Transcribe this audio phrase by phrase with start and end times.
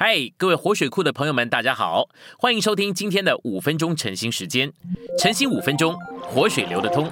[0.00, 2.08] 嗨，各位活水库的朋友们，大家好，
[2.38, 4.72] 欢迎收听今天的五分钟晨兴时间。
[5.18, 7.10] 晨兴五分钟，活水流得通。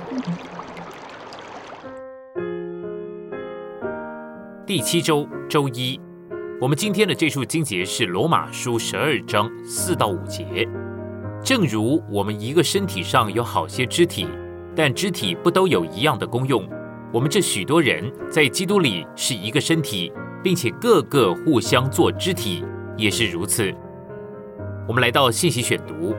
[4.64, 6.00] 第七周周一，
[6.60, 10.46] 我们今天的这处经节是罗马书十二章四到五节。
[11.42, 14.28] 正如我们一个身体上有好些肢体，
[14.76, 16.64] 但肢体不都有一样的功用。
[17.12, 22.64] 我们这许多人在基督里是一个身体，并且个个互相做肢体。
[22.96, 23.72] 也是如此。
[24.88, 26.14] 我们来到信息选读，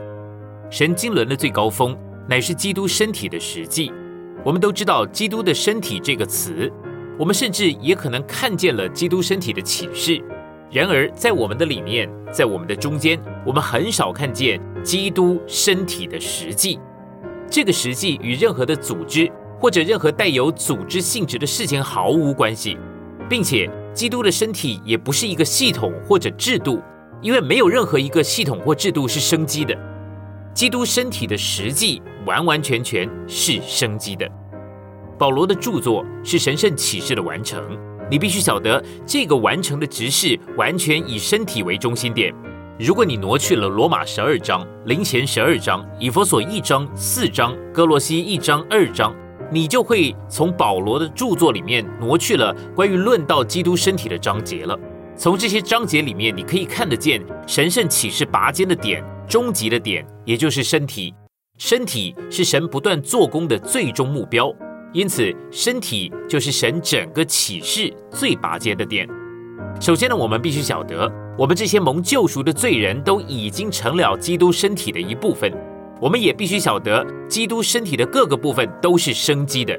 [0.70, 3.92] 神经轮的最高峰乃是基督身体的实际。
[4.44, 6.72] 我们都知道“基督的身体”这个词，
[7.18, 10.22] 我们甚至也可能看见了基督身体的启示。
[10.70, 16.80] 然而，在我们的里面，在我们的中间，我们很少看见基督身体的实际。
[17.50, 22.78] 这个实际与任何的组织或者任何带有组织性质的事情毫无关系，
[23.30, 23.70] 并且。
[23.98, 26.80] 基督的身体也不是一个系统或者制度，
[27.20, 29.76] 因为没有任何一个系统或制度是生机的。
[30.54, 34.30] 基督身体的实际完完全全是生机的。
[35.18, 37.60] 保罗的著作是神圣启示的完成，
[38.08, 42.32] 你必须晓得这个完成的执事完全以身体为中心点。
[42.78, 49.12] 如果你挪去了罗马十二章、灵前十二章、以佛所一章、四章、哥罗西一章、二章。
[49.52, 54.78] 你就会从保罗的著作里面挪去了关于论到基督身体的章节了。
[55.16, 61.14] 从这些章节里面，你可以看得见神圣启示拔尖的点、终极的点，也就是身体。
[61.58, 64.54] 身体是神不断做工的最终目标，
[64.94, 69.08] 因此身体就是神整个启示最拔尖的点。
[69.80, 75.52] 首先呢，我们必须晓得，我们这些蒙救赎的罪人都已经成了基督身体的一部分。
[76.00, 79.78] 我们也必须晓得，基督身体的各个部分都是生机的，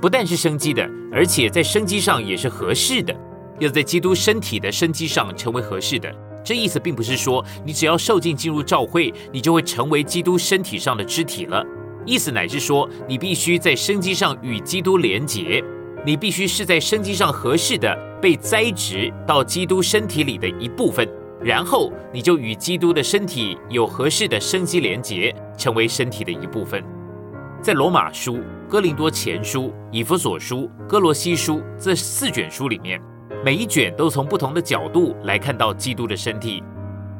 [0.00, 3.14] 不但是生机的，而且在生机上也是合适的，
[3.58, 6.14] 要在基督身体的生机上成为合适的。
[6.44, 11.64] 这意思并不是说你只要受尽进入教会，你就会成为基督身体上的肢体了。
[12.04, 15.64] 意思乃是说，你必须在生机上与基督连结，
[16.04, 21.08] 你必须是在生机上合适的被栽植到基督身体里的一部分。
[21.44, 26.82] 然后你就与基督的身体有合适的生机连结，成为身体的一部分。
[27.60, 32.98] 在罗马书、哥林多前书、以弗所书、哥罗西书这四卷书里面，
[33.44, 36.62] 每一卷都从不同的角度来看到基督的身体。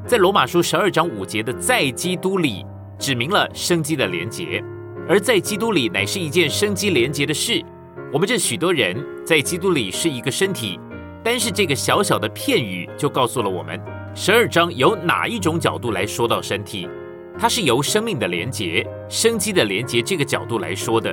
[0.06, 2.64] 在罗马书十二章五节的“在基督里”，
[2.98, 4.64] 指明了生机的连结，
[5.06, 7.62] 而在基督里乃是一件生机连结的事。
[8.10, 10.80] 我们这许多人在基督里是一个身体，
[11.22, 13.78] 单是这个小小的片语就告诉了我们。
[14.16, 16.88] 十二章由哪一种角度来说到身体？
[17.36, 21.12] 它是由生命的连结、生机的连结这个角度来说的。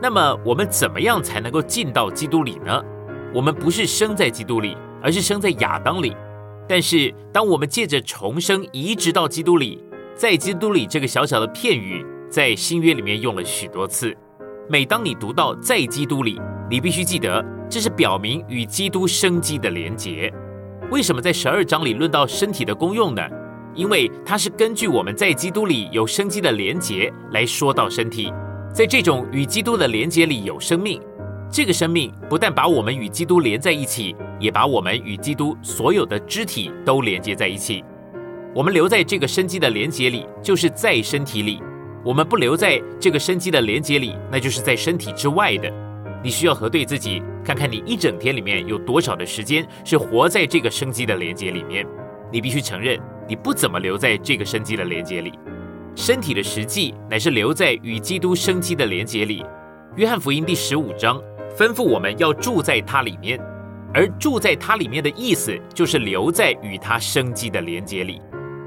[0.00, 2.80] 那么我们怎么样才能够进到基督里呢？
[3.34, 6.16] 我们不是生在基督里，而是生在亚当里。
[6.68, 9.82] 但是当我们借着重生移植到基督里，
[10.14, 14.16] 在基督里这个小小的片语，在新约里面用了许多次。
[14.70, 16.40] 每当你读到在基督里，
[16.70, 20.32] 你必须记得这是表明与基督生机的连结。
[20.88, 23.22] 为什么在十二章里论到身体的功用呢？
[23.74, 28.32] 因为它是根据我们在基督里有生机的连结来说到身体，
[28.72, 31.02] 在这种与基督的连结里有生命，
[31.50, 37.84] 这个生命不但把我们与基督连在一起，也把我们与基督所有的肢体都连接在一起。
[38.54, 41.60] 我们留在这个生机的连结里，就是在身体里；
[42.04, 45.85] 我们不留在这个生机的连结里，那就是在身体之外的。
[46.22, 51.86] 你需要核对自己，看看你一整天里面有多少的时间是活在这个生机的连接里面。
[52.32, 55.32] 你必须承认，你不怎么留在这个生机的连接里。
[55.94, 59.44] 身体的实际乃是留在与基督生机的连接里。
[59.94, 61.22] 约翰福音第十五章
[61.56, 63.40] 吩咐我们要住在它里面，
[63.94, 68.20] 而住在它里面的意思就是留在与它生机的连接里。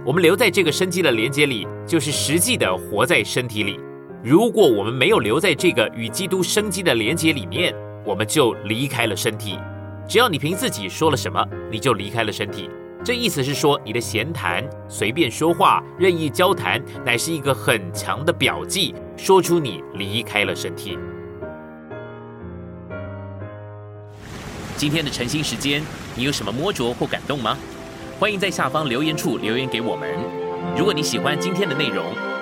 [0.06, 3.80] 我们留在这个生机的连接里，就是实际的活在身体里。
[4.22, 7.74] 如果我们没有留在这个与基督生机的连结里面，
[8.06, 9.57] 我们就离开了身体。
[10.09, 11.41] 只要你凭自己说了什么，
[11.72, 12.69] 你就离开了身体。
[13.02, 21.00] 这意思是说，你的闲谈、随便说话、任意交谈，乃是一个很强的表记，说出你离开了身体。
[24.75, 25.81] 今天的晨兴时间，
[26.13, 27.57] 你有什么摸着或感动吗？
[28.19, 30.13] 欢迎在下方留言处留言给我们。
[30.77, 32.04] 如果你喜欢今天的内容，